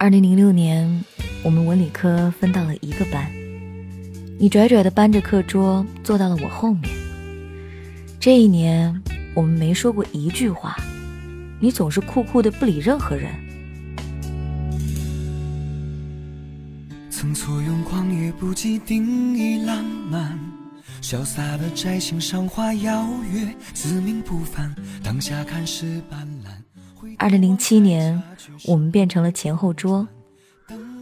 [0.00, 1.04] 二零零六年，
[1.42, 3.30] 我们文理科分到了一个班，
[4.38, 6.90] 你拽拽的搬着课桌坐到了我后面。
[8.18, 8.98] 这一年，
[9.34, 10.74] 我们没说过一句话，
[11.60, 13.30] 你总是酷酷的不理任何人。
[17.10, 20.40] 曾错用狂野不羁定义浪漫，
[21.02, 24.74] 潇洒的摘星赏花邀约，自命不凡，
[25.04, 26.29] 当下看似斑斓。
[27.18, 28.22] 二零零七年，
[28.66, 30.06] 我们变成了前后桌。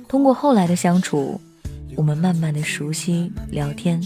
[0.09, 1.41] 通过后来的相处，
[1.97, 4.01] 我们慢慢的熟悉聊天。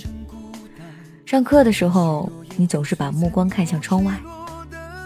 [1.25, 4.19] 上课的时候，你总是把目光看向窗外。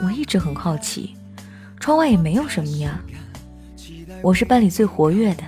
[0.03, 1.15] 我一直很好奇，
[1.79, 3.01] 窗外也没有什么呀。
[4.23, 5.45] 我是班里最活跃的，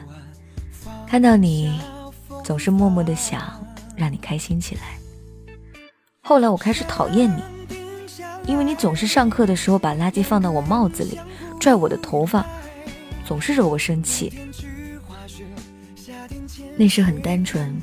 [1.06, 1.80] 看到你，
[2.44, 3.42] 总是默默的想
[3.96, 4.82] 让你开心起来。
[6.20, 7.42] 后来我开始讨厌你，
[8.46, 11.18] 因为你总是上课的时候把垃圾放到我帽子里。
[11.58, 12.46] 拽我的头发，
[13.26, 14.32] 总是惹我生气。
[16.76, 17.80] 那时很单纯，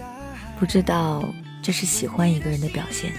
[0.60, 1.24] 不知道
[1.62, 3.12] 这是喜欢一个人的表现。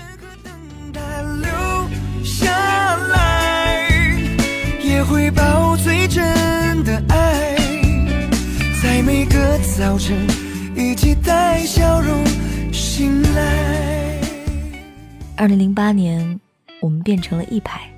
[15.38, 16.40] 二零零八年，
[16.80, 17.95] 我们变成了一排。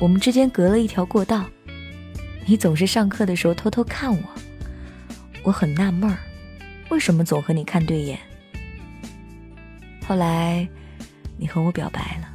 [0.00, 1.44] 我们之间隔了一条过道，
[2.46, 4.22] 你总是上课的时候偷偷看我，
[5.42, 6.16] 我很纳闷儿，
[6.88, 8.18] 为什么总和你看对眼？
[10.06, 10.66] 后来，
[11.36, 12.28] 你和我表白了，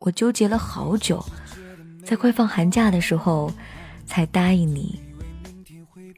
[0.00, 1.24] 我纠结了好久，
[2.04, 3.52] 在快放寒假的时候
[4.04, 5.00] 才答应你。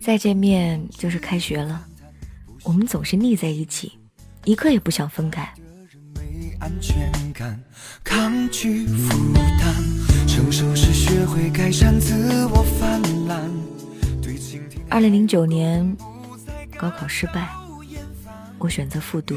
[0.01, 1.87] 再见面就是开学了，
[2.65, 3.93] 我们总是腻在一起，
[4.45, 5.43] 一刻也不想分开。
[6.61, 7.63] 安全感，
[8.03, 9.75] 抗拒负担，
[10.51, 13.49] 成熟是学会改善自我泛滥。
[14.89, 15.97] 二零零九年，
[16.77, 17.49] 高考失败，
[18.59, 19.37] 我选择复读。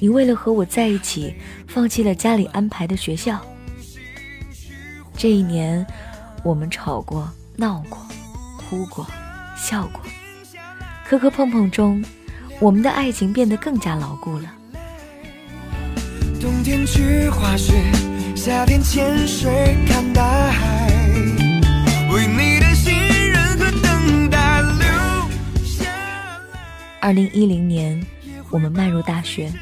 [0.00, 1.34] 你为了和我在一起，
[1.66, 3.40] 放弃了家里安排的学校。
[5.16, 5.84] 这一年，
[6.44, 7.98] 我们吵过、闹过、
[8.56, 9.04] 哭过、
[9.56, 10.00] 笑过，
[11.04, 12.04] 磕磕碰碰中，
[12.60, 14.48] 我们的爱情变得更加牢固了。
[16.42, 17.72] 冬天去滑雪，
[18.34, 20.88] 夏天潜水看大海，
[22.12, 26.58] 为你的信任和等待留下来。
[27.00, 28.04] 二零一零年，
[28.50, 29.52] 我们迈入大学，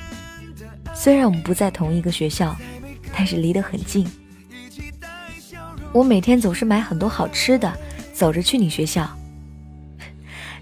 [0.95, 2.57] 虽然我们不在同一个学校，
[3.13, 4.11] 但是离得很近。
[5.93, 7.71] 我每天总是买很多好吃的，
[8.15, 9.07] 走着去你学校。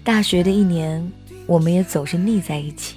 [0.03, 1.09] 大学的一年，
[1.45, 2.88] 我们也总是腻在一起。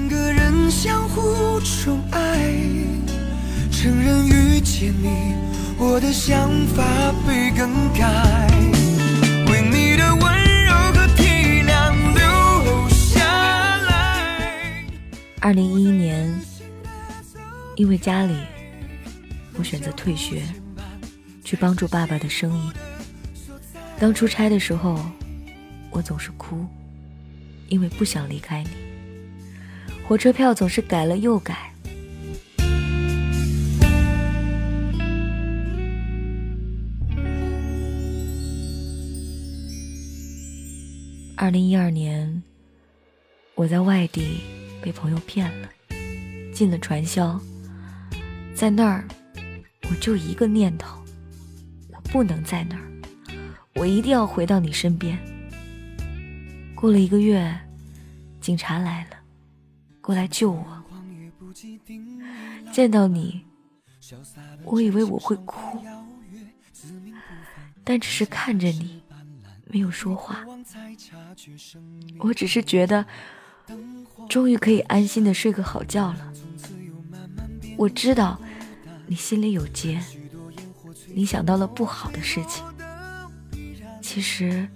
[0.00, 2.50] 两个人相互宠爱，
[3.70, 5.34] 承认遇见你，
[5.76, 6.82] 我的想法
[7.26, 8.48] 被更改。
[9.52, 11.22] 为你的温柔和体
[11.64, 14.82] 谅留下来。
[15.40, 16.34] 二零一一年，
[17.76, 18.34] 因为家里，
[19.58, 20.42] 我选择退学，
[21.44, 22.70] 去帮助爸爸的生意。
[23.98, 24.98] 当出差的时候，
[25.90, 26.64] 我总是哭，
[27.68, 28.70] 因为不想离开你。
[30.10, 31.72] 火车票总是改了又改。
[41.36, 42.42] 二零一二年，
[43.54, 44.40] 我在外地
[44.82, 45.68] 被朋友骗了，
[46.52, 47.40] 进了传销。
[48.52, 49.04] 在那儿，
[49.88, 51.00] 我就一个念头：
[51.92, 52.82] 我不能在那儿，
[53.76, 55.16] 我一定要回到你身边。
[56.74, 57.56] 过了一个月，
[58.40, 59.19] 警察来了。
[60.10, 60.66] 过来救我！
[62.72, 63.44] 见到你，
[64.64, 65.78] 我以为我会哭，
[67.84, 69.00] 但只是看着你，
[69.66, 70.44] 没有说话。
[72.18, 73.06] 我只是觉得，
[74.28, 76.32] 终于可以安心的睡个好觉了。
[77.76, 78.36] 我知道
[79.06, 80.02] 你心里有结，
[81.14, 82.64] 你想到了不好的事情。
[84.02, 84.68] 其实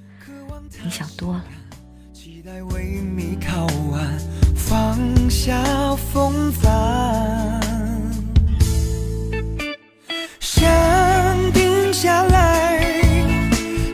[0.85, 1.45] 你想多了。
[4.75, 7.61] 放下风帆，
[10.41, 13.01] 想定下来，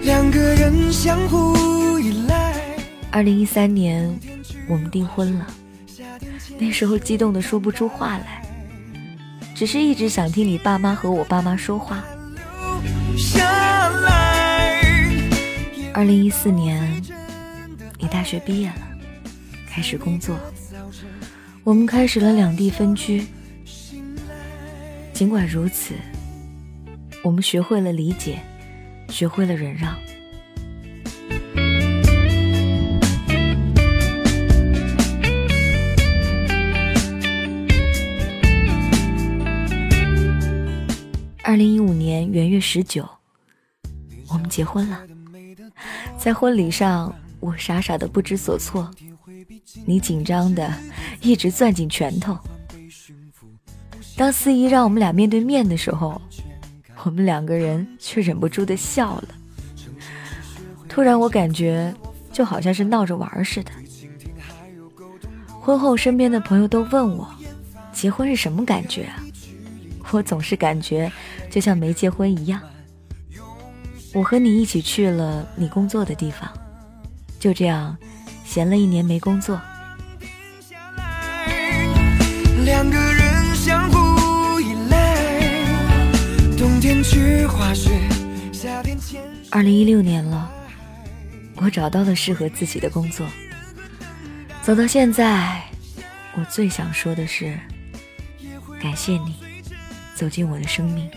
[0.03, 2.55] 两个人相互依赖。
[3.11, 4.19] 二零一三年，
[4.71, 5.47] 我们订婚了，
[6.59, 8.43] 那时候激动的说不出话来，
[9.55, 12.03] 只是一直想听你爸妈和我爸妈说话。
[15.93, 17.03] 二零一四年，
[17.99, 18.77] 你大学毕业了，
[19.69, 20.35] 开始工作。
[21.63, 23.27] 我们开始了两地分居。
[25.13, 25.95] 尽管如此
[27.23, 28.39] 我们学会了理解
[29.11, 29.95] 学会了忍让。
[41.43, 43.07] 二零一五年元月十九
[44.29, 45.03] 我们结婚了。
[46.17, 48.91] 在婚礼上我傻傻的不知所措。
[49.85, 50.73] 你紧张的
[51.21, 52.37] 一直攥紧拳头。
[54.17, 56.21] 当司仪让我们俩面对面的时候，
[57.05, 59.29] 我们两个人却忍不住的笑了。
[60.89, 61.95] 突然，我感觉
[62.33, 63.71] 就好像是闹着玩似的。
[65.61, 67.29] 婚后，身边的朋友都问我，
[67.93, 69.23] 结婚是什么感觉啊？
[70.11, 71.11] 我总是感觉
[71.49, 72.61] 就像没结婚一样。
[74.13, 76.51] 我和你一起去了你工作的地方，
[77.39, 77.97] 就这样，
[78.51, 79.61] 闲了一年没工作。
[82.65, 86.11] 两个人相互依赖，
[86.59, 87.93] 冬天去滑雪，
[88.53, 89.23] 夏天牵。
[89.53, 90.51] 二零一六年了。
[91.59, 93.25] 我找到了适合自己的工作，
[94.63, 95.63] 走到现在，
[96.35, 97.57] 我最想说的是，
[98.83, 99.37] 感谢你
[100.17, 101.09] 走进我的生命，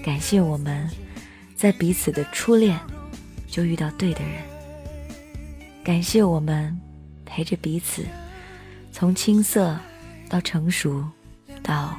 [0.00, 0.88] 感谢我们
[1.56, 2.78] 在彼此的初恋
[3.48, 4.42] 就遇到对的人，
[5.84, 6.78] 感谢我们
[7.26, 8.06] 陪着彼此
[8.92, 9.76] 从青涩
[10.28, 11.04] 到成熟，
[11.62, 11.96] 到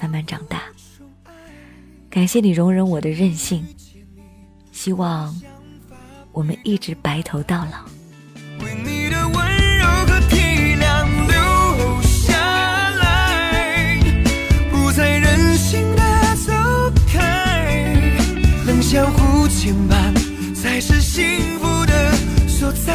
[0.00, 0.62] 慢慢长大，
[2.08, 3.66] 感谢你容忍我的任性，
[4.70, 5.34] 希望。
[6.30, 7.84] 我们一直白头到老。
[8.64, 10.36] 为你的温柔和体
[10.80, 12.36] 谅留下
[12.90, 14.00] 来，
[14.72, 16.52] 不再任性的走
[17.06, 17.64] 开，
[18.66, 20.12] 能相互牵绊
[20.54, 21.66] 才是幸福
[22.64, 22.94] 所在。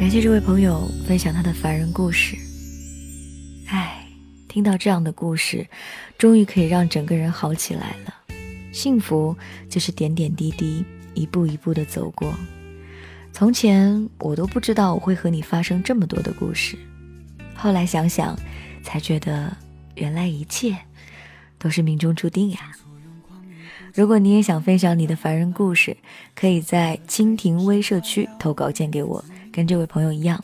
[0.00, 2.36] 感谢这位朋友分享他的凡人故事。
[3.68, 4.04] 唉，
[4.48, 5.64] 听到这样的故事，
[6.18, 8.12] 终于可以让整个人好起来了。
[8.72, 9.36] 幸福
[9.70, 12.34] 就是点点滴滴，一步一步的走过。
[13.34, 16.78] 从前我都不知道我会和你发生这么多的故事，
[17.52, 18.38] 后来想想，
[18.84, 19.54] 才觉得
[19.96, 20.78] 原来一切
[21.58, 22.70] 都是命中注定呀。
[23.92, 25.96] 如果你也想分享你的凡人故事，
[26.36, 29.22] 可以在蜻蜓微社区投稿件给我。
[29.50, 30.42] 跟这位朋友一样，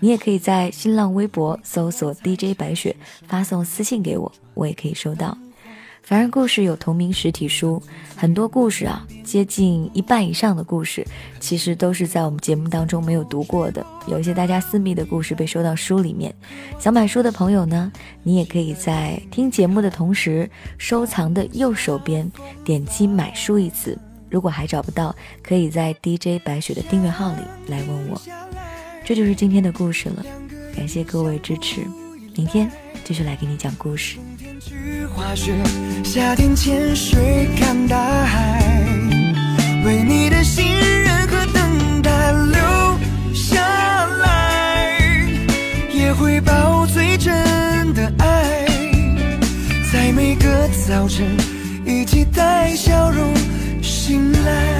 [0.00, 2.94] 你也可以在新浪微博搜索 DJ 白雪，
[3.28, 5.38] 发送私信给我，我也可以收到。
[6.02, 7.80] 凡人故事有同名实体书，
[8.16, 11.06] 很多故事啊，接近一半以上的故事，
[11.38, 13.86] 其实都是在我们节目当中没有读过的。
[14.08, 16.34] 有一些大家私密的故事被收到书里面。
[16.78, 17.90] 想买书的朋友呢，
[18.24, 22.30] 你也可以在听节目的同时，收藏的右手边
[22.64, 23.96] 点击买书一词。
[24.28, 28.20] 如果还找不到，可以在 DJ 白雪的订阅号里来问我。
[29.04, 30.24] 这就是今天的故事了，
[30.76, 31.86] 感谢各位支持，
[32.34, 32.70] 明天
[33.04, 34.16] 继续来给你讲故事。
[36.04, 38.62] 夏天潜水看大海，
[39.84, 43.60] 为你的信任和等待留下
[44.22, 45.28] 来，
[45.92, 47.32] 也会抱最真
[47.94, 48.66] 的爱，
[49.92, 51.26] 在每个早晨
[51.84, 53.34] 一起带笑容。
[53.82, 54.71] 醒来。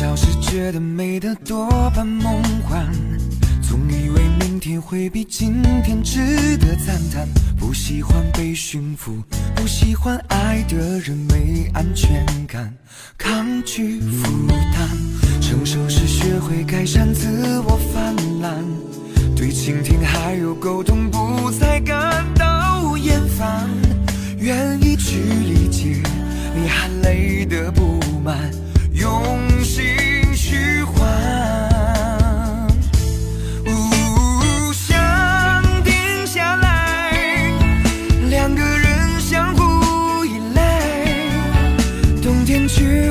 [0.00, 2.90] 小时觉得美的多半梦幻，
[3.60, 7.28] 总以为明天会比今天值得赞叹。
[7.58, 9.22] 不喜欢被驯服。
[9.54, 12.74] 不喜欢爱的人没安全感，
[13.18, 14.88] 抗拒负担，
[15.42, 18.64] 成熟时学会改善自我泛滥，
[19.36, 21.78] 对倾听还有沟通不再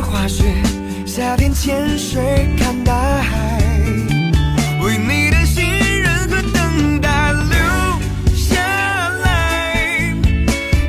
[0.01, 0.43] 滑雪
[1.05, 3.61] 夏天潜水看大海，
[4.81, 5.63] 为你的信
[6.01, 8.55] 任和等待留下
[9.23, 10.15] 来，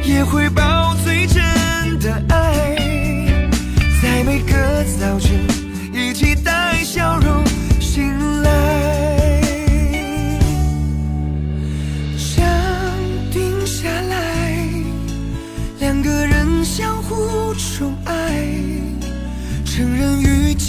[0.04, 1.42] 也会抱最真
[1.98, 2.76] 的爱，
[4.00, 5.30] 在每个早晨
[5.92, 6.29] 一起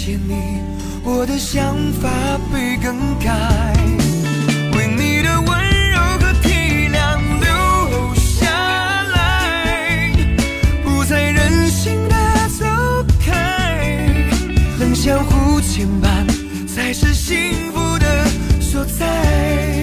[0.04, 0.58] 见你
[1.04, 2.10] 我的想法
[2.52, 3.72] 被更改
[4.76, 8.50] 为你的温柔和体谅留下
[9.14, 10.10] 来。
[10.82, 12.16] 不再任性的
[12.48, 12.66] 走
[13.24, 13.78] 开
[14.76, 16.26] 能相互牵绊
[16.66, 18.24] 才是幸福的
[18.60, 19.81] 所在。